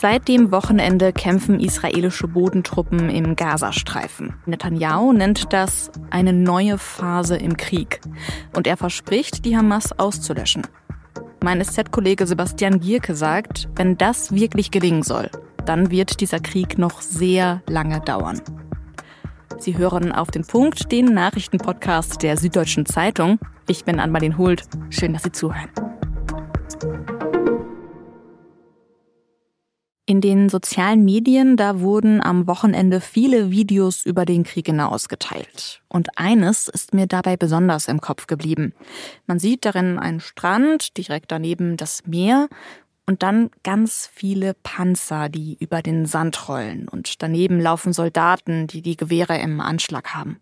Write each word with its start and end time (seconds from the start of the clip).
Seit 0.00 0.28
dem 0.28 0.50
Wochenende 0.50 1.12
kämpfen 1.12 1.60
israelische 1.60 2.26
Bodentruppen 2.26 3.10
im 3.10 3.36
Gazastreifen. 3.36 4.32
Netanyahu 4.46 5.12
nennt 5.12 5.52
das 5.52 5.90
eine 6.08 6.32
neue 6.32 6.78
Phase 6.78 7.36
im 7.36 7.58
Krieg. 7.58 8.00
Und 8.56 8.66
er 8.66 8.78
verspricht, 8.78 9.44
die 9.44 9.58
Hamas 9.58 9.98
auszulöschen. 9.98 10.62
Mein 11.44 11.62
SZ-Kollege 11.62 12.26
Sebastian 12.26 12.80
Gierke 12.80 13.14
sagt, 13.14 13.68
wenn 13.76 13.98
das 13.98 14.32
wirklich 14.32 14.70
gelingen 14.70 15.02
soll, 15.02 15.28
dann 15.66 15.90
wird 15.90 16.22
dieser 16.22 16.40
Krieg 16.40 16.78
noch 16.78 17.02
sehr 17.02 17.60
lange 17.68 18.00
dauern. 18.00 18.40
Sie 19.58 19.76
hören 19.76 20.12
auf 20.12 20.30
den 20.30 20.46
Punkt 20.46 20.90
den 20.90 21.12
Nachrichtenpodcast 21.12 22.22
der 22.22 22.38
Süddeutschen 22.38 22.86
Zeitung. 22.86 23.38
Ich 23.68 23.84
bin 23.84 24.00
Anmalin 24.00 24.38
Hult. 24.38 24.62
Schön, 24.88 25.12
dass 25.12 25.24
Sie 25.24 25.32
zuhören. 25.32 25.68
In 30.10 30.20
den 30.20 30.48
sozialen 30.48 31.04
Medien, 31.04 31.56
da 31.56 31.78
wurden 31.78 32.20
am 32.20 32.48
Wochenende 32.48 33.00
viele 33.00 33.52
Videos 33.52 34.04
über 34.04 34.24
den 34.24 34.42
Krieg 34.42 34.66
hinaus 34.66 35.08
geteilt. 35.08 35.82
Und 35.86 36.18
eines 36.18 36.66
ist 36.66 36.92
mir 36.92 37.06
dabei 37.06 37.36
besonders 37.36 37.86
im 37.86 38.00
Kopf 38.00 38.26
geblieben. 38.26 38.74
Man 39.28 39.38
sieht 39.38 39.64
darin 39.64 40.00
einen 40.00 40.18
Strand, 40.18 40.96
direkt 40.96 41.30
daneben 41.30 41.76
das 41.76 42.06
Meer 42.06 42.48
und 43.06 43.22
dann 43.22 43.50
ganz 43.62 44.10
viele 44.12 44.54
Panzer, 44.54 45.28
die 45.28 45.56
über 45.60 45.80
den 45.80 46.06
Sand 46.06 46.48
rollen 46.48 46.88
und 46.88 47.22
daneben 47.22 47.60
laufen 47.60 47.92
Soldaten, 47.92 48.66
die 48.66 48.82
die 48.82 48.96
Gewehre 48.96 49.38
im 49.38 49.60
Anschlag 49.60 50.12
haben. 50.12 50.40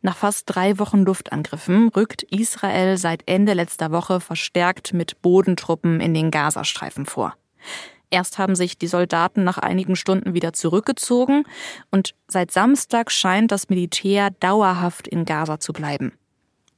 Nach 0.00 0.16
fast 0.16 0.52
drei 0.52 0.80
Wochen 0.80 1.04
Luftangriffen 1.04 1.86
rückt 1.90 2.24
Israel 2.24 2.96
seit 2.96 3.22
Ende 3.26 3.52
letzter 3.52 3.92
Woche 3.92 4.18
verstärkt 4.18 4.92
mit 4.92 5.22
Bodentruppen 5.22 6.00
in 6.00 6.14
den 6.14 6.32
Gazastreifen 6.32 7.06
vor. 7.06 7.36
Erst 8.12 8.36
haben 8.36 8.54
sich 8.54 8.76
die 8.76 8.88
Soldaten 8.88 9.42
nach 9.42 9.56
einigen 9.56 9.96
Stunden 9.96 10.34
wieder 10.34 10.52
zurückgezogen 10.52 11.44
und 11.90 12.14
seit 12.28 12.50
Samstag 12.50 13.10
scheint 13.10 13.50
das 13.50 13.70
Militär 13.70 14.28
dauerhaft 14.38 15.08
in 15.08 15.24
Gaza 15.24 15.58
zu 15.58 15.72
bleiben. 15.72 16.12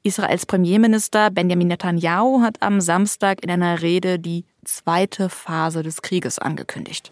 Israels 0.04 0.46
Premierminister 0.46 1.32
Benjamin 1.32 1.66
Netanyahu 1.66 2.42
hat 2.42 2.62
am 2.62 2.80
Samstag 2.80 3.42
in 3.42 3.50
einer 3.50 3.82
Rede 3.82 4.20
die 4.20 4.44
zweite 4.64 5.28
Phase 5.28 5.82
des 5.82 6.02
Krieges 6.02 6.38
angekündigt. 6.38 7.10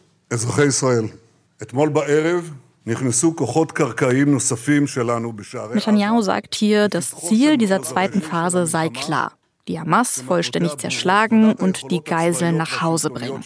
Netanyahu 5.75 6.23
sagt 6.23 6.55
hier, 6.55 6.89
das 6.89 7.11
Ziel 7.11 7.59
dieser 7.59 7.83
zweiten 7.83 8.23
Phase 8.23 8.69
sei 8.69 8.89
klar 8.89 9.33
die 9.68 9.78
Hamas 9.78 10.20
vollständig 10.20 10.77
zerschlagen 10.77 11.55
und 11.55 11.91
die 11.91 12.02
Geiseln 12.02 12.56
nach 12.56 12.82
Hause 12.82 13.10
bringen. 13.10 13.42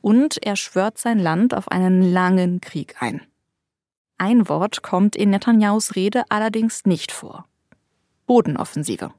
Und 0.00 0.38
er 0.42 0.56
schwört 0.56 0.98
sein 0.98 1.18
Land 1.18 1.54
auf 1.54 1.68
einen 1.68 2.02
langen 2.12 2.60
Krieg 2.60 2.96
ein. 3.00 3.20
Ein 4.16 4.48
Wort 4.48 4.82
kommt 4.82 5.16
in 5.16 5.30
Netanyahus 5.30 5.96
Rede 5.96 6.24
allerdings 6.28 6.84
nicht 6.84 7.12
vor. 7.12 7.44
Bodenoffensive. 8.26 9.12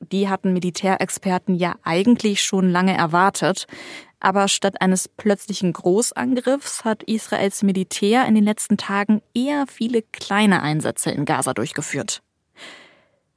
Die 0.00 0.28
hatten 0.28 0.52
Militärexperten 0.52 1.54
ja 1.54 1.74
eigentlich 1.82 2.42
schon 2.42 2.70
lange 2.70 2.96
erwartet, 2.96 3.66
aber 4.18 4.48
statt 4.48 4.80
eines 4.80 5.08
plötzlichen 5.08 5.72
Großangriffs 5.72 6.84
hat 6.84 7.02
Israels 7.02 7.62
Militär 7.62 8.26
in 8.26 8.34
den 8.34 8.44
letzten 8.44 8.76
Tagen 8.76 9.22
eher 9.34 9.66
viele 9.66 10.02
kleine 10.02 10.62
Einsätze 10.62 11.10
in 11.10 11.24
Gaza 11.24 11.52
durchgeführt. 11.54 12.22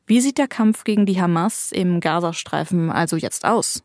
Wie 0.05 0.19
sieht 0.19 0.37
der 0.37 0.47
Kampf 0.47 0.83
gegen 0.83 1.05
die 1.05 1.21
Hamas 1.21 1.71
im 1.71 1.99
Gazastreifen 1.99 2.91
also 2.91 3.15
jetzt 3.15 3.45
aus? 3.45 3.83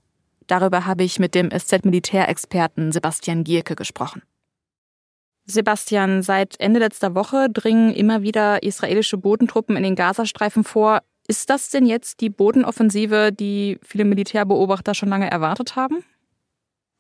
Darüber 0.49 0.87
habe 0.87 1.05
ich 1.05 1.19
mit 1.19 1.35
dem 1.35 1.51
SZ-Militärexperten 1.51 2.91
Sebastian 2.91 3.45
Gierke 3.45 3.77
gesprochen. 3.77 4.23
Sebastian, 5.45 6.23
seit 6.23 6.59
Ende 6.61 6.81
letzter 6.81 7.15
Woche 7.15 7.49
dringen 7.51 7.93
immer 7.93 8.23
wieder 8.23 8.63
israelische 8.63 9.17
Bodentruppen 9.17 9.77
in 9.77 9.83
den 9.83 9.95
Gazastreifen 9.95 10.65
vor. 10.65 11.03
Ist 11.27 11.51
das 11.51 11.71
denn 11.71 11.87
jetzt 11.87 12.21
die 12.21 12.31
Bodenoffensive, 12.31 13.31
die 13.33 13.79
viele 13.83 14.05
Militärbeobachter 14.05 14.95
schon 14.95 15.09
lange 15.09 15.31
erwartet 15.31 15.77
haben? 15.77 16.05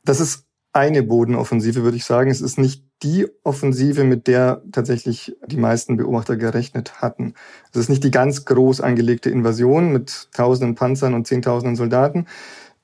Das 0.04 0.20
ist 0.20 0.46
eine 0.72 1.02
Bodenoffensive, 1.02 1.82
würde 1.82 1.96
ich 1.96 2.04
sagen. 2.04 2.30
Es 2.30 2.40
ist 2.40 2.58
nicht 2.58 2.87
die 3.02 3.26
Offensive, 3.44 4.04
mit 4.04 4.26
der 4.26 4.62
tatsächlich 4.72 5.36
die 5.46 5.56
meisten 5.56 5.96
Beobachter 5.96 6.36
gerechnet 6.36 7.00
hatten. 7.00 7.34
Es 7.72 7.78
ist 7.78 7.88
nicht 7.88 8.02
die 8.02 8.10
ganz 8.10 8.44
groß 8.44 8.80
angelegte 8.80 9.30
Invasion 9.30 9.92
mit 9.92 10.28
tausenden 10.32 10.74
Panzern 10.74 11.14
und 11.14 11.26
zehntausenden 11.26 11.76
Soldaten. 11.76 12.26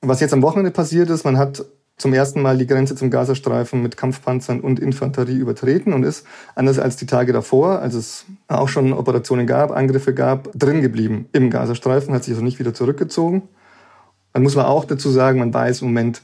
Was 0.01 0.21
jetzt 0.21 0.33
am 0.33 0.41
Wochenende 0.41 0.71
passiert 0.71 1.09
ist, 1.09 1.25
man 1.25 1.37
hat 1.37 1.65
zum 1.97 2.13
ersten 2.13 2.41
Mal 2.41 2.57
die 2.57 2.67
Grenze 2.67 2.95
zum 2.95 3.09
Gazastreifen 3.09 3.81
mit 3.81 3.95
Kampfpanzern 3.95 4.59
und 4.59 4.79
Infanterie 4.79 5.37
übertreten 5.37 5.93
und 5.93 6.03
ist, 6.03 6.25
anders 6.53 6.77
als 6.77 6.97
die 6.97 7.05
Tage 7.05 7.31
davor, 7.31 7.79
als 7.79 7.93
es 7.93 8.25
auch 8.47 8.67
schon 8.67 8.91
Operationen 8.91 9.47
gab, 9.47 9.71
Angriffe 9.71 10.13
gab, 10.13 10.51
drin 10.53 10.81
geblieben 10.81 11.29
im 11.31 11.49
Gazastreifen, 11.49 12.13
hat 12.13 12.25
sich 12.25 12.33
also 12.33 12.43
nicht 12.43 12.59
wieder 12.59 12.73
zurückgezogen. 12.73 13.43
Man 14.33 14.43
muss 14.43 14.57
aber 14.57 14.67
auch 14.67 14.83
dazu 14.83 15.09
sagen, 15.09 15.39
man 15.39 15.53
weiß 15.53 15.81
im 15.81 15.87
Moment 15.87 16.21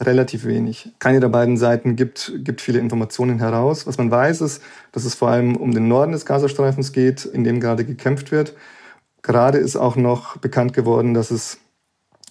relativ 0.00 0.44
wenig. 0.44 0.90
Keine 0.98 1.20
der 1.20 1.28
beiden 1.28 1.56
Seiten 1.56 1.96
gibt, 1.96 2.32
gibt 2.38 2.60
viele 2.60 2.78
Informationen 2.78 3.38
heraus. 3.38 3.86
Was 3.86 3.98
man 3.98 4.10
weiß, 4.10 4.40
ist, 4.40 4.62
dass 4.92 5.04
es 5.04 5.14
vor 5.14 5.28
allem 5.28 5.56
um 5.56 5.72
den 5.72 5.88
Norden 5.88 6.12
des 6.12 6.26
Gazastreifens 6.26 6.92
geht, 6.92 7.24
in 7.24 7.44
dem 7.44 7.60
gerade 7.60 7.84
gekämpft 7.84 8.32
wird. 8.32 8.54
Gerade 9.22 9.58
ist 9.58 9.76
auch 9.76 9.96
noch 9.96 10.36
bekannt 10.38 10.74
geworden, 10.74 11.14
dass 11.14 11.30
es 11.30 11.58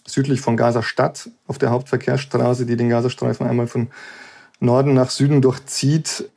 südlich 0.05 0.41
von 0.41 0.57
Gaza-Stadt 0.57 1.29
auf 1.47 1.57
der 1.57 1.71
Hauptverkehrsstraße, 1.71 2.65
die 2.65 2.75
den 2.75 2.89
Gazastreifen 2.89 3.47
einmal 3.47 3.67
von 3.67 3.87
Norden 4.59 4.93
nach 4.93 5.09
Süden 5.09 5.41
durchzieht, 5.41 6.29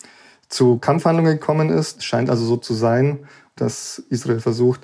zu 0.49 0.79
Kampfhandlungen 0.79 1.39
gekommen 1.39 1.71
ist. 1.71 1.99
Es 1.99 2.05
scheint 2.05 2.31
also 2.31 2.45
so 2.45 2.57
zu 2.57 2.75
sein, 2.75 3.27
dass 3.57 3.99
Israel 4.11 4.41
versucht, 4.41 4.81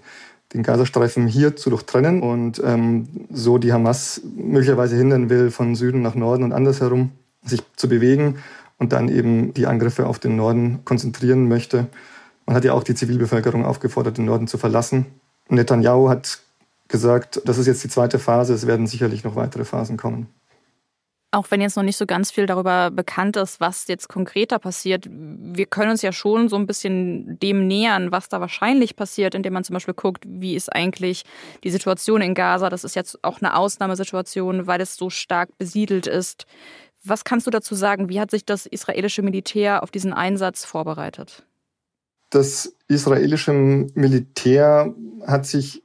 den 0.52 0.62
Gazastreifen 0.62 1.26
hier 1.26 1.56
zu 1.56 1.70
durchtrennen 1.70 2.22
und 2.22 2.60
ähm, 2.64 3.08
so 3.30 3.58
die 3.58 3.72
Hamas 3.72 4.20
möglicherweise 4.36 4.96
hindern 4.96 5.30
will, 5.30 5.50
von 5.50 5.74
Süden 5.74 6.02
nach 6.02 6.14
Norden 6.14 6.44
und 6.44 6.52
andersherum 6.52 7.12
sich 7.42 7.62
zu 7.76 7.88
bewegen 7.88 8.36
und 8.78 8.92
dann 8.92 9.08
eben 9.08 9.54
die 9.54 9.66
Angriffe 9.66 10.06
auf 10.06 10.18
den 10.18 10.36
Norden 10.36 10.80
konzentrieren 10.84 11.48
möchte. 11.48 11.86
Man 12.46 12.56
hat 12.56 12.64
ja 12.64 12.72
auch 12.72 12.82
die 12.82 12.94
Zivilbevölkerung 12.94 13.64
aufgefordert, 13.64 14.18
den 14.18 14.24
Norden 14.26 14.46
zu 14.46 14.58
verlassen. 14.58 15.06
Netanyahu 15.48 16.08
hat 16.08 16.40
gesagt, 16.88 17.40
das 17.44 17.58
ist 17.58 17.66
jetzt 17.66 17.82
die 17.84 17.88
zweite 17.88 18.18
Phase, 18.18 18.52
es 18.52 18.66
werden 18.66 18.86
sicherlich 18.86 19.24
noch 19.24 19.36
weitere 19.36 19.64
Phasen 19.64 19.96
kommen. 19.96 20.26
Auch 21.34 21.50
wenn 21.50 21.62
jetzt 21.62 21.76
noch 21.76 21.82
nicht 21.82 21.96
so 21.96 22.04
ganz 22.04 22.30
viel 22.30 22.44
darüber 22.44 22.90
bekannt 22.90 23.38
ist, 23.38 23.58
was 23.58 23.88
jetzt 23.88 24.08
konkreter 24.08 24.58
passiert, 24.58 25.08
wir 25.10 25.64
können 25.64 25.90
uns 25.90 26.02
ja 26.02 26.12
schon 26.12 26.50
so 26.50 26.56
ein 26.56 26.66
bisschen 26.66 27.38
dem 27.38 27.66
nähern, 27.66 28.12
was 28.12 28.28
da 28.28 28.40
wahrscheinlich 28.40 28.96
passiert, 28.96 29.34
indem 29.34 29.54
man 29.54 29.64
zum 29.64 29.72
Beispiel 29.72 29.94
guckt, 29.94 30.24
wie 30.26 30.54
ist 30.54 30.70
eigentlich 30.70 31.24
die 31.64 31.70
Situation 31.70 32.20
in 32.20 32.34
Gaza. 32.34 32.68
Das 32.68 32.84
ist 32.84 32.94
jetzt 32.94 33.24
auch 33.24 33.40
eine 33.40 33.56
Ausnahmesituation, 33.56 34.66
weil 34.66 34.82
es 34.82 34.96
so 34.96 35.08
stark 35.08 35.56
besiedelt 35.56 36.06
ist. 36.06 36.44
Was 37.02 37.24
kannst 37.24 37.46
du 37.46 37.50
dazu 37.50 37.74
sagen? 37.74 38.10
Wie 38.10 38.20
hat 38.20 38.30
sich 38.30 38.44
das 38.44 38.66
israelische 38.66 39.22
Militär 39.22 39.82
auf 39.82 39.90
diesen 39.90 40.12
Einsatz 40.12 40.66
vorbereitet? 40.66 41.44
Das 42.28 42.76
israelische 42.88 43.52
Militär 43.52 44.94
hat 45.26 45.46
sich 45.46 45.81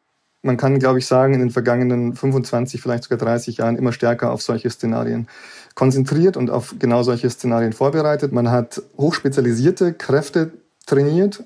man 0.47 0.57
kann, 0.57 0.79
glaube 0.79 0.97
ich, 0.97 1.05
sagen, 1.05 1.35
in 1.35 1.39
den 1.39 1.51
vergangenen 1.51 2.15
25, 2.15 2.81
vielleicht 2.81 3.03
sogar 3.03 3.19
30 3.19 3.57
Jahren 3.57 3.75
immer 3.75 3.91
stärker 3.91 4.31
auf 4.31 4.41
solche 4.41 4.69
Szenarien 4.71 5.27
konzentriert 5.75 6.37
und 6.37 6.49
auf 6.49 6.75
genau 6.79 7.03
solche 7.03 7.29
Szenarien 7.29 7.73
vorbereitet. 7.73 8.31
Man 8.31 8.49
hat 8.49 8.81
hochspezialisierte 8.97 9.93
Kräfte 9.93 10.51
trainiert, 10.87 11.43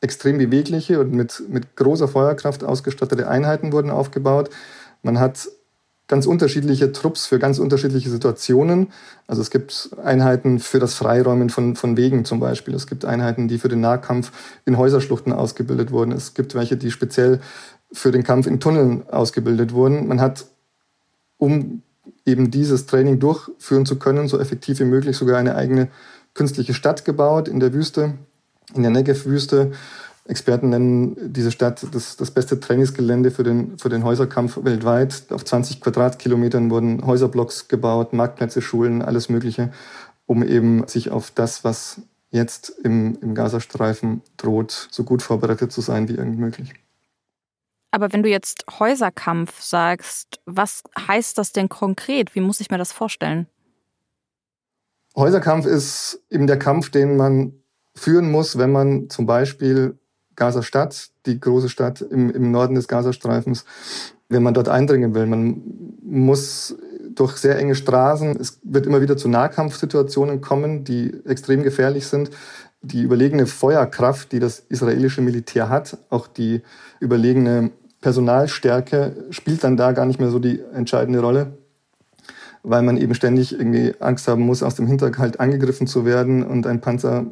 extrem 0.00 0.38
bewegliche 0.38 1.00
und 1.00 1.12
mit, 1.12 1.42
mit 1.48 1.76
großer 1.76 2.08
Feuerkraft 2.08 2.64
ausgestattete 2.64 3.28
Einheiten 3.28 3.72
wurden 3.72 3.90
aufgebaut. 3.90 4.48
Man 5.02 5.18
hat 5.18 5.48
ganz 6.08 6.26
unterschiedliche 6.26 6.92
Trupps 6.92 7.26
für 7.26 7.38
ganz 7.38 7.58
unterschiedliche 7.58 8.10
Situationen. 8.10 8.92
Also 9.26 9.42
es 9.42 9.50
gibt 9.50 9.90
Einheiten 10.02 10.60
für 10.60 10.78
das 10.78 10.94
Freiräumen 10.94 11.50
von, 11.50 11.74
von 11.74 11.96
Wegen 11.96 12.24
zum 12.24 12.38
Beispiel. 12.38 12.74
Es 12.74 12.86
gibt 12.86 13.04
Einheiten, 13.04 13.48
die 13.48 13.58
für 13.58 13.68
den 13.68 13.80
Nahkampf 13.80 14.30
in 14.64 14.78
Häuserschluchten 14.78 15.32
ausgebildet 15.32 15.90
wurden. 15.90 16.12
Es 16.12 16.34
gibt 16.34 16.54
welche, 16.54 16.76
die 16.76 16.90
speziell 16.90 17.40
für 17.92 18.10
den 18.10 18.24
Kampf 18.24 18.46
in 18.46 18.60
Tunneln 18.60 19.08
ausgebildet 19.08 19.72
wurden. 19.72 20.08
Man 20.08 20.20
hat, 20.20 20.46
um 21.38 21.82
eben 22.24 22.50
dieses 22.50 22.86
Training 22.86 23.18
durchführen 23.18 23.86
zu 23.86 23.98
können, 23.98 24.28
so 24.28 24.38
effektiv 24.38 24.80
wie 24.80 24.84
möglich 24.84 25.16
sogar 25.16 25.38
eine 25.38 25.54
eigene 25.54 25.88
künstliche 26.34 26.74
Stadt 26.74 27.04
gebaut 27.04 27.48
in 27.48 27.60
der 27.60 27.72
Wüste, 27.72 28.14
in 28.74 28.82
der 28.82 28.90
Negev-Wüste. 28.90 29.72
Experten 30.28 30.70
nennen 30.70 31.16
diese 31.32 31.52
Stadt 31.52 31.86
das, 31.92 32.16
das 32.16 32.32
beste 32.32 32.58
Trainingsgelände 32.58 33.30
für 33.30 33.44
den, 33.44 33.78
für 33.78 33.88
den 33.88 34.02
Häuserkampf 34.02 34.58
weltweit. 34.64 35.26
Auf 35.30 35.44
20 35.44 35.80
Quadratkilometern 35.80 36.70
wurden 36.70 37.06
Häuserblocks 37.06 37.68
gebaut, 37.68 38.12
Marktplätze, 38.12 38.60
Schulen, 38.60 39.02
alles 39.02 39.28
Mögliche, 39.28 39.72
um 40.26 40.42
eben 40.42 40.86
sich 40.88 41.10
auf 41.10 41.30
das, 41.30 41.62
was 41.62 42.00
jetzt 42.30 42.70
im, 42.82 43.16
im 43.20 43.36
Gazastreifen 43.36 44.22
droht, 44.36 44.88
so 44.90 45.04
gut 45.04 45.22
vorbereitet 45.22 45.70
zu 45.70 45.80
sein 45.80 46.08
wie 46.08 46.14
irgend 46.14 46.38
möglich. 46.38 46.74
Aber 47.96 48.12
wenn 48.12 48.22
du 48.22 48.28
jetzt 48.28 48.66
Häuserkampf 48.78 49.62
sagst, 49.62 50.38
was 50.44 50.82
heißt 51.08 51.38
das 51.38 51.52
denn 51.52 51.70
konkret? 51.70 52.34
Wie 52.34 52.42
muss 52.42 52.60
ich 52.60 52.70
mir 52.70 52.76
das 52.76 52.92
vorstellen? 52.92 53.46
Häuserkampf 55.16 55.64
ist 55.64 56.22
eben 56.28 56.46
der 56.46 56.58
Kampf, 56.58 56.90
den 56.90 57.16
man 57.16 57.54
führen 57.94 58.30
muss, 58.30 58.58
wenn 58.58 58.70
man 58.70 59.08
zum 59.08 59.24
Beispiel 59.24 59.98
Gaza-Stadt, 60.34 61.08
die 61.24 61.40
große 61.40 61.70
Stadt 61.70 62.02
im, 62.02 62.30
im 62.30 62.50
Norden 62.50 62.74
des 62.74 62.86
Gazastreifens, 62.86 63.64
wenn 64.28 64.42
man 64.42 64.52
dort 64.52 64.68
eindringen 64.68 65.14
will. 65.14 65.24
Man 65.24 65.62
muss 66.02 66.76
durch 67.14 67.38
sehr 67.38 67.56
enge 67.56 67.76
Straßen, 67.76 68.38
es 68.38 68.60
wird 68.62 68.84
immer 68.84 69.00
wieder 69.00 69.16
zu 69.16 69.30
Nahkampfsituationen 69.30 70.42
kommen, 70.42 70.84
die 70.84 71.14
extrem 71.24 71.62
gefährlich 71.62 72.06
sind. 72.08 72.28
Die 72.82 73.00
überlegene 73.00 73.46
Feuerkraft, 73.46 74.32
die 74.32 74.38
das 74.38 74.58
israelische 74.58 75.22
Militär 75.22 75.70
hat, 75.70 75.96
auch 76.10 76.26
die 76.26 76.60
überlegene 77.00 77.70
Personalstärke 78.06 79.24
spielt 79.30 79.64
dann 79.64 79.76
da 79.76 79.90
gar 79.90 80.06
nicht 80.06 80.20
mehr 80.20 80.30
so 80.30 80.38
die 80.38 80.60
entscheidende 80.72 81.18
Rolle 81.18 81.58
weil 82.68 82.82
man 82.82 82.96
eben 82.96 83.14
ständig 83.14 83.52
irgendwie 83.52 83.94
Angst 84.00 84.26
haben 84.26 84.42
muss, 84.42 84.64
aus 84.64 84.74
dem 84.74 84.88
Hinterhalt 84.88 85.38
angegriffen 85.38 85.86
zu 85.86 86.04
werden 86.04 86.44
und 86.44 86.66
ein 86.66 86.80
Panzer 86.80 87.26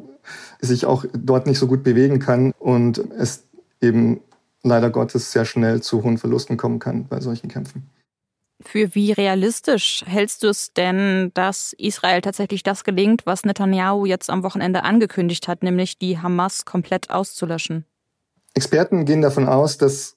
sich 0.61 0.85
auch 0.85 1.05
dort 1.13 1.45
nicht 1.45 1.59
so 1.59 1.67
gut 1.67 1.83
bewegen 1.83 2.19
kann 2.19 2.53
und 2.57 2.97
es 2.97 3.43
eben 3.81 4.21
leider 4.63 4.89
Gottes 4.89 5.33
sehr 5.33 5.43
schnell 5.43 5.81
zu 5.81 6.03
hohen 6.03 6.17
Verlusten 6.17 6.55
kommen 6.55 6.79
kann 6.79 7.07
bei 7.07 7.19
solchen 7.19 7.49
Kämpfen. 7.49 7.89
Für 8.63 8.95
wie 8.95 9.11
realistisch 9.11 10.05
hältst 10.07 10.43
du 10.43 10.47
es 10.47 10.71
denn, 10.71 11.31
dass 11.33 11.73
Israel 11.77 12.21
tatsächlich 12.21 12.63
das 12.63 12.85
gelingt, 12.85 13.25
was 13.25 13.43
Netanyahu 13.43 14.05
jetzt 14.05 14.29
am 14.29 14.41
Wochenende 14.41 14.83
angekündigt 14.83 15.49
hat, 15.49 15.63
nämlich 15.63 15.99
die 15.99 16.17
Hamas 16.17 16.63
komplett 16.63 17.09
auszulöschen? 17.09 17.83
Experten 18.53 19.03
gehen 19.03 19.21
davon 19.21 19.49
aus, 19.49 19.77
dass 19.77 20.15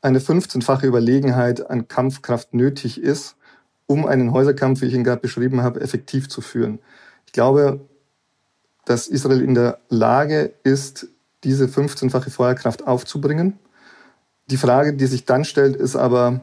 eine 0.00 0.18
15-fache 0.18 0.86
Überlegenheit 0.86 1.68
an 1.70 1.88
Kampfkraft 1.88 2.54
nötig 2.54 3.00
ist, 3.00 3.36
um 3.86 4.06
einen 4.06 4.32
Häuserkampf, 4.32 4.80
wie 4.80 4.86
ich 4.86 4.94
ihn 4.94 5.04
gerade 5.04 5.20
beschrieben 5.20 5.62
habe, 5.62 5.80
effektiv 5.80 6.28
zu 6.28 6.40
führen. 6.40 6.78
Ich 7.26 7.32
glaube, 7.32 7.80
dass 8.84 9.08
Israel 9.08 9.42
in 9.42 9.54
der 9.54 9.80
Lage 9.88 10.54
ist, 10.62 11.08
diese 11.44 11.66
15-fache 11.66 12.30
Feuerkraft 12.30 12.86
aufzubringen. 12.86 13.58
Die 14.46 14.56
Frage, 14.56 14.94
die 14.94 15.06
sich 15.06 15.24
dann 15.24 15.44
stellt, 15.44 15.76
ist 15.76 15.96
aber, 15.96 16.40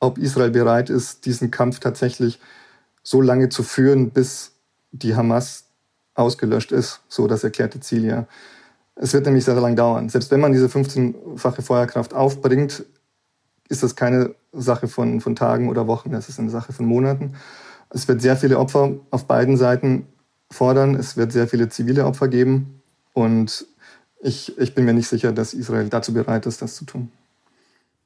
ob 0.00 0.18
Israel 0.18 0.50
bereit 0.50 0.90
ist, 0.90 1.26
diesen 1.26 1.50
Kampf 1.50 1.80
tatsächlich 1.80 2.38
so 3.02 3.20
lange 3.20 3.48
zu 3.48 3.62
führen, 3.62 4.10
bis 4.10 4.52
die 4.92 5.16
Hamas 5.16 5.64
ausgelöscht 6.14 6.72
ist, 6.72 7.00
so 7.08 7.26
das 7.26 7.44
erklärte 7.44 7.80
Ziel 7.80 8.04
ja. 8.04 8.26
Es 9.00 9.14
wird 9.14 9.26
nämlich 9.26 9.44
sehr, 9.44 9.54
sehr 9.54 9.62
lang 9.62 9.76
dauern. 9.76 10.08
Selbst 10.08 10.30
wenn 10.30 10.40
man 10.40 10.52
diese 10.52 10.66
15-fache 10.66 11.62
Feuerkraft 11.62 12.14
aufbringt, 12.14 12.84
ist 13.68 13.82
das 13.82 13.94
keine 13.94 14.34
Sache 14.52 14.88
von, 14.88 15.20
von 15.20 15.36
Tagen 15.36 15.68
oder 15.68 15.86
Wochen, 15.86 16.10
das 16.10 16.28
ist 16.28 16.40
eine 16.40 16.50
Sache 16.50 16.72
von 16.72 16.86
Monaten. 16.86 17.34
Es 17.90 18.08
wird 18.08 18.20
sehr 18.20 18.36
viele 18.36 18.58
Opfer 18.58 18.96
auf 19.10 19.26
beiden 19.26 19.56
Seiten 19.56 20.06
fordern, 20.50 20.94
es 20.94 21.16
wird 21.16 21.32
sehr 21.32 21.46
viele 21.46 21.68
zivile 21.68 22.06
Opfer 22.06 22.28
geben 22.28 22.82
und 23.12 23.66
ich, 24.20 24.58
ich 24.58 24.74
bin 24.74 24.84
mir 24.84 24.94
nicht 24.94 25.08
sicher, 25.08 25.32
dass 25.32 25.54
Israel 25.54 25.88
dazu 25.88 26.12
bereit 26.12 26.46
ist, 26.46 26.60
das 26.60 26.74
zu 26.74 26.84
tun. 26.84 27.12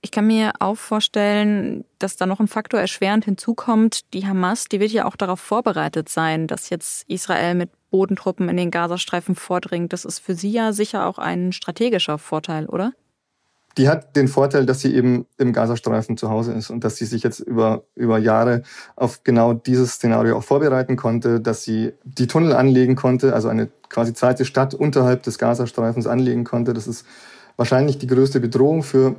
Ich 0.05 0.11
kann 0.11 0.27
mir 0.27 0.53
auch 0.59 0.77
vorstellen, 0.77 1.85
dass 2.01 2.17
da 2.17 2.27
noch 2.27 2.41
ein 2.41 2.49
Faktor 2.49 2.81
erschwerend 2.81 3.25
hinzukommt. 3.25 4.13
Die 4.13 4.27
Hamas, 4.27 4.65
die 4.65 4.81
wird 4.81 4.91
ja 4.91 5.05
auch 5.05 5.15
darauf 5.15 5.39
vorbereitet 5.39 6.09
sein, 6.09 6.49
dass 6.49 6.71
jetzt 6.71 7.05
Israel 7.09 7.55
mit 7.55 7.71
Bodentruppen 7.91 8.49
in 8.49 8.57
den 8.57 8.73
Gazastreifen 8.73 9.37
vordringt. 9.37 9.93
Das 9.93 10.05
ist 10.05 10.19
für 10.19 10.35
sie 10.35 10.51
ja 10.51 10.73
sicher 10.73 11.07
auch 11.07 11.19
ein 11.19 11.53
strategischer 11.53 12.19
Vorteil, 12.19 12.67
oder? 12.67 12.93
die 13.79 13.89
hat 13.89 14.17
den 14.17 14.29
Vorteil, 14.29 14.67
dass 14.67 14.81
sie 14.81 14.95
eben 14.95 15.27
im 15.39 15.53
Gazastreifen 15.53 16.17
zu 16.17 16.29
Hause 16.29 16.53
ist 16.53 16.71
und 16.71 16.85
dass 16.85 16.97
sie 16.97 17.07
sich 17.07 17.23
jetzt 17.23 17.41
über, 17.41 17.85
über 17.95 18.19
Jahre 18.19 18.63
auf 18.97 19.25
genau 19.25 19.55
dieses 19.55 19.93
Szenario 19.93 20.37
auch 20.37 20.45
vorbereiten 20.45 20.97
konnte, 20.97 21.41
dass 21.41 21.65
sie 21.65 21.93
die 22.05 22.27
Tunnel 22.27 22.53
anlegen 22.53 22.97
konnte, 22.97 23.35
also 23.35 23.49
eine 23.49 23.69
quasi 23.89 24.13
zweite 24.13 24.45
Stadt 24.45 24.75
unterhalb 24.75 25.23
des 25.23 25.39
Gazastreifens 25.39 26.07
anlegen 26.07 26.45
konnte. 26.45 26.75
Das 26.75 26.87
ist 26.87 27.07
wahrscheinlich 27.57 27.99
die 27.99 28.07
größte 28.07 28.41
Bedrohung 28.41 28.83
für 28.83 29.17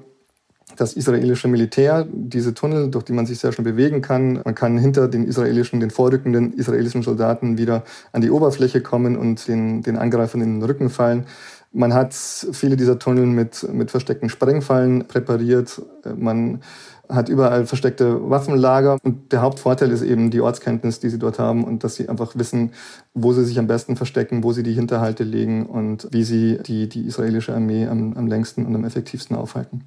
das 0.76 0.94
israelische 0.94 1.48
Militär, 1.48 2.08
diese 2.12 2.54
Tunnel, 2.54 2.90
durch 2.90 3.06
die 3.06 3.14
man 3.14 3.26
sich 3.26 3.40
sehr 3.40 3.52
schnell 3.52 3.66
bewegen 3.66 4.02
kann. 4.02 4.42
Man 4.44 4.56
kann 4.56 4.78
hinter 4.78 5.08
den 5.08 5.26
israelischen, 5.26 5.80
den 5.80 5.92
vorrückenden 5.92 6.54
israelischen 6.54 7.04
Soldaten 7.04 7.58
wieder 7.58 7.84
an 8.12 8.22
die 8.22 8.32
Oberfläche 8.32 8.82
kommen 8.82 9.18
und 9.18 9.48
den, 9.48 9.82
den 9.82 9.98
Angreifern 9.98 10.42
in 10.42 10.60
den 10.60 10.64
Rücken 10.64 10.90
fallen. 10.90 11.26
Man 11.72 11.94
hat 11.94 12.14
viele 12.14 12.76
dieser 12.76 13.00
Tunnel 13.00 13.26
mit, 13.26 13.68
mit 13.74 13.90
versteckten 13.90 14.30
Sprengfallen 14.30 15.08
präpariert. 15.08 15.82
Man 16.16 16.62
hat 17.10 17.30
überall 17.30 17.66
versteckte 17.66 18.30
Waffenlager. 18.30 18.98
Und 19.04 19.32
der 19.32 19.42
Hauptvorteil 19.42 19.92
ist 19.92 20.04
eben 20.04 20.30
die 20.30 20.42
Ortskenntnis, 20.42 21.00
die 21.00 21.10
sie 21.10 21.20
dort 21.20 21.40
haben 21.40 21.64
und 21.64 21.84
dass 21.84 21.96
sie 21.96 22.10
einfach 22.10 22.36
wissen, 22.36 22.72
wo 23.14 23.34
sie 23.34 23.44
sich 23.44 23.60
am 23.60 23.68
besten 23.68 23.96
verstecken, 23.96 24.44
wo 24.44 24.54
sie 24.54 24.64
die 24.64 24.74
Hinterhalte 24.74 25.24
legen 25.24 25.66
und 25.66 26.08
wie 26.12 26.24
sie 26.24 26.60
die, 26.66 26.88
die 26.88 27.06
israelische 27.08 27.54
Armee 27.54 27.88
am, 27.88 28.14
am 28.14 28.28
längsten 28.28 28.66
und 28.66 28.76
am 28.76 28.86
effektivsten 28.86 29.36
aufhalten. 29.36 29.84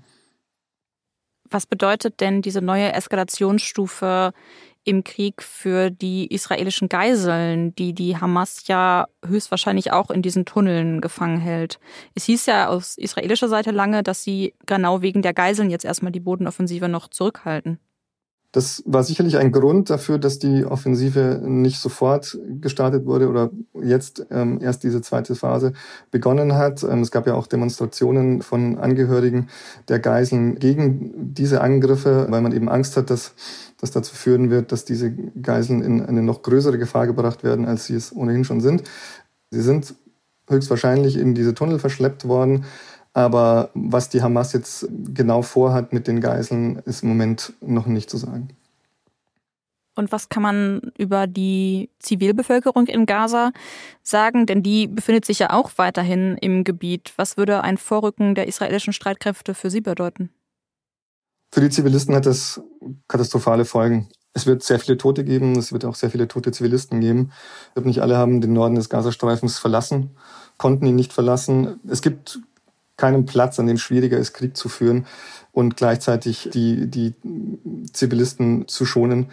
Was 1.57 1.65
bedeutet 1.65 2.21
denn 2.21 2.43
diese 2.43 2.61
neue 2.61 2.93
Eskalationsstufe 2.93 4.35
im 4.85 5.05
Krieg 5.05 5.43
für 5.43 5.89
die 5.89 6.27
israelischen 6.27 6.91
Geiseln, 6.91 7.75
die 7.77 7.95
die 7.95 8.19
Hamas 8.19 8.65
ja 8.67 9.07
höchstwahrscheinlich 9.25 9.91
auch 9.91 10.11
in 10.11 10.21
diesen 10.21 10.45
Tunneln 10.45 11.01
gefangen 11.01 11.41
hält. 11.41 11.81
Es 12.15 12.25
hieß 12.25 12.45
ja 12.45 12.69
aus 12.69 12.99
israelischer 12.99 13.49
Seite 13.49 13.71
lange, 13.71 14.03
dass 14.03 14.23
sie 14.23 14.53
genau 14.67 15.01
wegen 15.01 15.23
der 15.23 15.33
Geiseln 15.33 15.71
jetzt 15.71 15.87
erstmal 15.87 16.13
die 16.13 16.21
Bodenoffensive 16.21 16.91
noch 16.91 17.09
zurückhalten. 17.09 17.79
Das 18.57 18.83
war 18.87 19.05
sicherlich 19.05 19.37
ein 19.37 19.53
Grund 19.53 19.91
dafür, 19.91 20.17
dass 20.17 20.39
die 20.39 20.65
Offensive 20.65 21.43
nicht 21.45 21.79
sofort 21.79 22.39
gestartet 22.59 23.05
wurde 23.05 23.29
oder 23.29 23.51
jetzt 23.83 24.25
ähm, 24.31 24.61
erst 24.63 24.83
diese 24.83 25.03
zweite 25.03 25.35
Phase 25.35 25.75
begonnen 26.11 26.55
hat. 26.55 26.83
Ähm, 26.83 27.03
es 27.03 27.11
gab 27.11 27.27
ja 27.27 27.35
auch 27.35 27.49
Demonstrationen 27.49 28.41
von 28.41 28.79
Angehörigen 28.79 29.49
der 29.89 29.99
Geiseln 29.99 30.59
gegen 30.59 31.35
diese 31.35 31.61
Angriffe, 31.61 32.29
weil 32.31 32.41
man 32.41 32.53
eben 32.53 32.71
Angst 32.71 32.97
hat, 32.97 33.11
dass 33.11 33.35
das 33.79 33.91
dazu 33.91 34.15
führen 34.15 34.49
wird, 34.49 34.73
dass 34.73 34.87
diese 34.87 35.13
Geiseln 35.13 35.83
in 35.83 36.01
eine 36.01 36.23
noch 36.23 36.41
größere 36.41 36.79
Gefahr 36.79 37.07
gebracht 37.07 37.45
werden, 37.45 37.67
als 37.67 37.85
sie 37.85 37.95
es 37.95 38.17
ohnehin 38.17 38.45
schon 38.45 38.63
sind. 38.63 38.85
Sie 39.51 39.61
sind 39.61 39.95
höchstwahrscheinlich 40.49 41.19
in 41.19 41.35
diese 41.35 41.53
Tunnel 41.53 41.79
verschleppt 41.79 42.27
worden. 42.27 42.65
Aber 43.17 43.71
was 43.73 44.11
die 44.11 44.21
Hamas 44.21 44.53
jetzt 44.53 44.87
genau 44.91 45.41
vorhat 45.41 45.95
mit 45.95 46.07
den 46.07 46.21
Geiseln, 46.21 46.77
ist 46.85 47.03
im 47.03 47.09
Moment 47.09 47.55
noch 47.63 47.87
nicht 47.87 48.11
zu 48.11 48.19
sagen. 48.19 48.49
Und 49.95 50.13
was 50.13 50.29
kann 50.29 50.43
man 50.43 50.93
über 50.99 51.27
die 51.27 51.89
Zivilbevölkerung 51.99 52.87
in 52.89 53.07
Gaza 53.07 53.53
sagen? 54.03 54.45
Denn 54.45 54.63
die 54.63 54.87
befindet 54.87 55.25
sich 55.25 55.39
ja 55.39 55.51
auch 55.55 55.71
weiterhin 55.77 56.37
im 56.43 56.63
Gebiet. 56.63 57.15
Was 57.17 57.39
würde 57.39 57.63
ein 57.63 57.79
Vorrücken 57.79 58.35
der 58.35 58.49
israelischen 58.49 58.93
Streitkräfte 58.93 59.55
für 59.55 59.71
sie 59.71 59.81
bedeuten? 59.81 60.29
Für 61.51 61.63
die 61.63 61.71
Zivilisten 61.71 62.15
hat 62.15 62.27
das 62.27 62.61
katastrophale 63.09 63.65
Folgen. 63.65 64.11
Es 64.35 64.45
wird 64.45 64.63
sehr 64.63 64.79
viele 64.79 64.99
Tote 64.99 65.25
geben, 65.25 65.57
es 65.57 65.73
wird 65.73 65.87
auch 65.87 65.95
sehr 65.95 66.11
viele 66.11 66.29
tote 66.29 66.53
Zivilisten 66.53 67.01
geben. 67.01 67.33
Nicht 67.83 68.03
alle 68.03 68.19
haben 68.19 68.43
den 68.43 68.53
Norden 68.53 68.75
des 68.75 68.91
Gazastreifens 68.91 69.59
verlassen, 69.59 70.11
konnten 70.59 70.85
ihn 70.85 70.97
nicht 70.97 71.15
verlassen. 71.15 71.81
Es 71.89 72.03
gibt 72.03 72.41
keinen 72.97 73.27
Platz, 73.27 73.59
an 73.59 73.67
dem 73.67 73.79
schwieriger 73.79 74.19
ist, 74.19 74.33
Krieg 74.33 74.57
zu 74.57 74.69
führen 74.69 75.07
und 75.53 75.77
gleichzeitig 75.77 76.51
die, 76.53 76.91
die 76.91 77.15
Zivilisten 77.93 78.69
zu 78.69 78.85
schonen, 78.85 79.27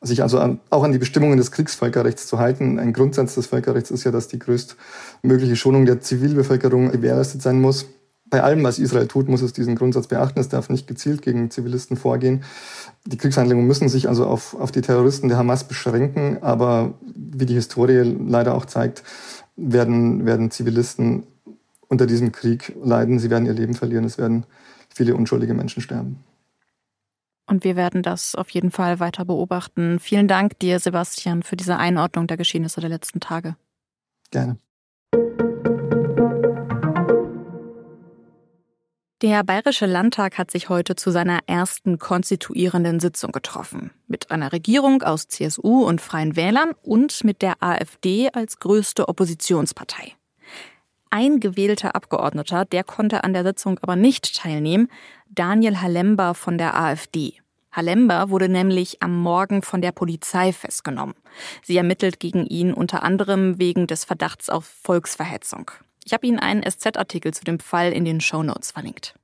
sich 0.00 0.22
also 0.22 0.38
an, 0.38 0.60
auch 0.70 0.84
an 0.84 0.92
die 0.92 0.98
Bestimmungen 0.98 1.38
des 1.38 1.52
Kriegsvölkerrechts 1.52 2.26
zu 2.26 2.38
halten. 2.38 2.78
Ein 2.78 2.92
Grundsatz 2.92 3.34
des 3.34 3.46
Völkerrechts 3.46 3.90
ist 3.90 4.04
ja, 4.04 4.10
dass 4.10 4.28
die 4.28 4.38
größtmögliche 4.38 5.56
Schonung 5.56 5.86
der 5.86 6.00
Zivilbevölkerung 6.00 6.90
gewährleistet 6.90 7.42
sein 7.42 7.60
muss 7.60 7.86
bei 8.30 8.42
allem, 8.42 8.62
was 8.62 8.78
Israel 8.78 9.08
tut, 9.08 9.28
muss 9.28 9.42
es 9.42 9.52
diesen 9.52 9.74
Grundsatz 9.74 10.06
beachten. 10.06 10.38
Es 10.38 10.48
darf 10.48 10.70
nicht 10.70 10.86
gezielt 10.86 11.20
gegen 11.20 11.50
Zivilisten 11.50 11.96
vorgehen. 11.96 12.44
Die 13.04 13.16
Kriegshandlungen 13.16 13.66
müssen 13.66 13.88
sich 13.88 14.08
also 14.08 14.24
auf, 14.24 14.54
auf 14.54 14.70
die 14.70 14.80
Terroristen 14.80 15.28
der 15.28 15.36
Hamas 15.36 15.64
beschränken. 15.64 16.38
Aber 16.40 16.94
wie 17.14 17.46
die 17.46 17.54
Historie 17.54 18.16
leider 18.26 18.54
auch 18.54 18.64
zeigt, 18.64 19.02
werden, 19.56 20.24
werden 20.24 20.50
Zivilisten 20.50 21.24
unter 21.90 22.06
diesem 22.06 22.32
Krieg 22.32 22.74
leiden. 22.82 23.18
Sie 23.18 23.28
werden 23.28 23.44
ihr 23.44 23.52
Leben 23.52 23.74
verlieren. 23.74 24.04
Es 24.04 24.16
werden 24.16 24.46
viele 24.88 25.14
unschuldige 25.14 25.52
Menschen 25.52 25.82
sterben. 25.82 26.24
Und 27.46 27.64
wir 27.64 27.74
werden 27.74 28.02
das 28.02 28.36
auf 28.36 28.48
jeden 28.50 28.70
Fall 28.70 29.00
weiter 29.00 29.24
beobachten. 29.24 29.98
Vielen 29.98 30.28
Dank 30.28 30.58
dir, 30.60 30.78
Sebastian, 30.78 31.42
für 31.42 31.56
diese 31.56 31.76
Einordnung 31.76 32.28
der 32.28 32.36
Geschehnisse 32.36 32.80
der 32.80 32.88
letzten 32.90 33.18
Tage. 33.18 33.56
Gerne. 34.30 34.56
Der 39.22 39.44
Bayerische 39.44 39.84
Landtag 39.84 40.38
hat 40.38 40.50
sich 40.50 40.70
heute 40.70 40.94
zu 40.94 41.10
seiner 41.10 41.40
ersten 41.46 41.98
konstituierenden 41.98 43.00
Sitzung 43.00 43.32
getroffen. 43.32 43.90
Mit 44.06 44.30
einer 44.30 44.52
Regierung 44.52 45.02
aus 45.02 45.28
CSU 45.28 45.84
und 45.84 46.00
Freien 46.00 46.36
Wählern 46.36 46.70
und 46.82 47.22
mit 47.24 47.42
der 47.42 47.62
AfD 47.62 48.30
als 48.30 48.60
größte 48.60 49.08
Oppositionspartei. 49.08 50.14
Ein 51.12 51.40
gewählter 51.40 51.96
Abgeordneter, 51.96 52.64
der 52.64 52.84
konnte 52.84 53.24
an 53.24 53.32
der 53.32 53.42
Sitzung 53.42 53.80
aber 53.82 53.96
nicht 53.96 54.36
teilnehmen, 54.36 54.88
Daniel 55.28 55.80
Halember 55.80 56.34
von 56.34 56.56
der 56.56 56.78
AfD. 56.80 57.34
Halember 57.72 58.30
wurde 58.30 58.48
nämlich 58.48 59.02
am 59.02 59.20
Morgen 59.20 59.62
von 59.62 59.82
der 59.82 59.90
Polizei 59.90 60.52
festgenommen. 60.52 61.16
Sie 61.64 61.76
ermittelt 61.76 62.20
gegen 62.20 62.46
ihn 62.46 62.72
unter 62.72 63.02
anderem 63.02 63.58
wegen 63.58 63.88
des 63.88 64.04
Verdachts 64.04 64.48
auf 64.48 64.64
Volksverhetzung. 64.64 65.72
Ich 66.04 66.12
habe 66.12 66.26
Ihnen 66.26 66.38
einen 66.38 66.62
SZ-Artikel 66.62 67.34
zu 67.34 67.42
dem 67.42 67.58
Fall 67.58 67.92
in 67.92 68.04
den 68.04 68.20
Shownotes 68.20 68.70
verlinkt. 68.70 69.14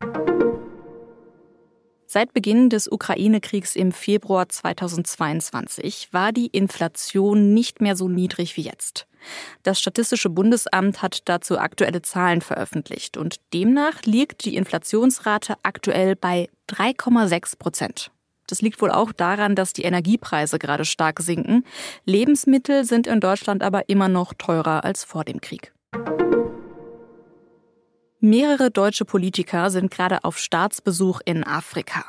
Seit 2.09 2.33
Beginn 2.33 2.69
des 2.69 2.91
Ukraine-Kriegs 2.91 3.77
im 3.77 3.93
Februar 3.93 4.49
2022 4.49 6.13
war 6.13 6.33
die 6.33 6.47
Inflation 6.47 7.55
nicht 7.55 7.81
mehr 7.81 7.95
so 7.95 8.09
niedrig 8.09 8.57
wie 8.57 8.63
jetzt. 8.63 9.07
Das 9.63 9.81
Statistische 9.81 10.31
Bundesamt 10.31 11.03
hat 11.03 11.29
dazu 11.29 11.59
aktuelle 11.59 12.03
Zahlen 12.03 12.41
veröffentlicht 12.41 13.17
und 13.17 13.37
demnach 13.53 14.03
liegt 14.03 14.45
die 14.45 14.57
Inflationsrate 14.57 15.57
aktuell 15.63 16.17
bei 16.17 16.49
3,6 16.71 17.59
Prozent. 17.59 18.11
Das 18.47 18.63
liegt 18.63 18.81
wohl 18.81 18.91
auch 18.91 19.13
daran, 19.13 19.57
dass 19.57 19.73
die 19.73 19.83
Energiepreise 19.83 20.59
gerade 20.59 20.85
stark 20.85 21.21
sinken. 21.21 21.65
Lebensmittel 22.05 22.85
sind 22.85 23.07
in 23.07 23.21
Deutschland 23.21 23.63
aber 23.63 23.89
immer 23.89 24.09
noch 24.09 24.35
teurer 24.35 24.85
als 24.85 25.05
vor 25.05 25.25
dem 25.25 25.41
Krieg. 25.41 25.73
Mehrere 28.21 28.71
deutsche 28.71 29.05
Politiker 29.05 29.71
sind 29.71 29.91
gerade 29.91 30.25
auf 30.25 30.39
Staatsbesuch 30.39 31.21
in 31.25 31.45
Afrika. 31.45 32.05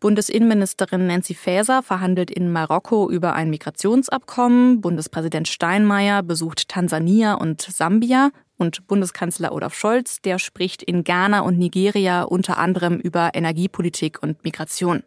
Bundesinnenministerin 0.00 1.06
Nancy 1.06 1.34
Faeser 1.34 1.82
verhandelt 1.82 2.30
in 2.30 2.50
Marokko 2.52 3.10
über 3.10 3.34
ein 3.34 3.50
Migrationsabkommen, 3.50 4.80
Bundespräsident 4.80 5.48
Steinmeier 5.48 6.22
besucht 6.22 6.68
Tansania 6.68 7.34
und 7.34 7.62
Sambia 7.62 8.30
und 8.56 8.86
Bundeskanzler 8.86 9.52
Olaf 9.52 9.74
Scholz, 9.74 10.20
der 10.20 10.38
spricht 10.38 10.82
in 10.82 11.04
Ghana 11.04 11.40
und 11.40 11.58
Nigeria 11.58 12.22
unter 12.22 12.58
anderem 12.58 12.98
über 12.98 13.30
Energiepolitik 13.34 14.22
und 14.22 14.44
Migration. 14.44 15.02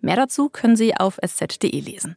Mehr 0.00 0.16
dazu 0.16 0.48
können 0.48 0.76
Sie 0.76 0.96
auf 0.96 1.18
sz.de 1.22 1.80
lesen. 1.80 2.16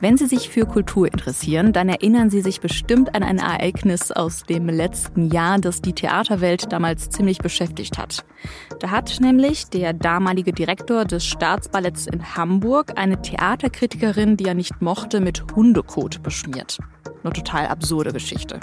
Wenn 0.00 0.16
Sie 0.16 0.24
sich 0.24 0.48
für 0.48 0.64
Kultur 0.64 1.06
interessieren, 1.06 1.74
dann 1.74 1.90
erinnern 1.90 2.30
Sie 2.30 2.40
sich 2.40 2.60
bestimmt 2.60 3.14
an 3.14 3.22
ein 3.22 3.36
Ereignis 3.36 4.10
aus 4.10 4.44
dem 4.44 4.66
letzten 4.66 5.30
Jahr, 5.30 5.58
das 5.58 5.82
die 5.82 5.92
Theaterwelt 5.92 6.72
damals 6.72 7.10
ziemlich 7.10 7.38
beschäftigt 7.38 7.98
hat. 7.98 8.24
Da 8.78 8.90
hat 8.90 9.18
nämlich 9.20 9.66
der 9.66 9.92
damalige 9.92 10.52
Direktor 10.52 11.04
des 11.04 11.26
Staatsballetts 11.26 12.06
in 12.06 12.34
Hamburg 12.34 12.98
eine 12.98 13.20
Theaterkritikerin, 13.20 14.38
die 14.38 14.46
er 14.46 14.54
nicht 14.54 14.80
mochte, 14.80 15.20
mit 15.20 15.44
Hundekot 15.54 16.22
beschmiert. 16.22 16.78
Eine 17.22 17.34
total 17.34 17.66
absurde 17.66 18.14
Geschichte. 18.14 18.58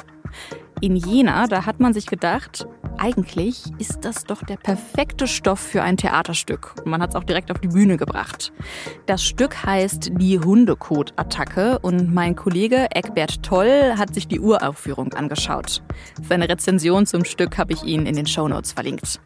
In 0.79 0.96
Jena, 0.96 1.48
da 1.48 1.65
hat 1.65 1.79
man 1.79 1.93
sich 1.93 2.05
gedacht, 2.05 2.67
eigentlich 3.00 3.63
ist 3.79 4.00
das 4.01 4.24
doch 4.24 4.43
der 4.43 4.57
perfekte 4.57 5.27
Stoff 5.27 5.60
für 5.60 5.81
ein 5.81 5.98
Theaterstück. 5.98 6.75
Und 6.84 6.91
man 6.91 7.01
hat 7.01 7.12
es 7.12 7.15
auch 7.15 7.24
direkt 7.24 7.51
auf 7.51 7.60
die 7.60 7.67
Bühne 7.67 7.98
gebracht. 7.98 8.51
Das 9.05 9.24
Stück 9.24 9.63
heißt 9.65 10.12
Die 10.19 10.39
Hundekot-Attacke 10.39 11.79
und 11.79 12.13
mein 12.13 12.36
Kollege 12.36 12.88
Eckbert 12.91 13.43
Toll 13.43 13.93
hat 13.98 14.13
sich 14.13 14.27
die 14.27 14.39
Uraufführung 14.39 15.13
angeschaut. 15.13 15.81
Seine 16.27 16.50
Rezension 16.50 17.05
zum 17.05 17.25
Stück 17.25 17.57
habe 17.57 17.74
ich 17.74 17.84
Ihnen 17.84 18.05
in 18.05 18.15
den 18.15 18.27
Shownotes 18.27 18.74
verlinkt. 18.74 19.19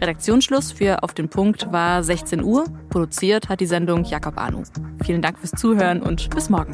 Redaktionsschluss 0.00 0.72
für 0.72 1.02
Auf 1.02 1.12
den 1.12 1.28
Punkt 1.28 1.70
war 1.72 2.02
16 2.02 2.42
Uhr. 2.42 2.64
Produziert 2.88 3.48
hat 3.48 3.60
die 3.60 3.66
Sendung 3.66 4.04
Jakob 4.04 4.38
Anu. 4.38 4.62
Vielen 5.04 5.20
Dank 5.20 5.38
fürs 5.38 5.52
Zuhören 5.52 6.00
und 6.00 6.30
bis 6.30 6.48
morgen. 6.48 6.72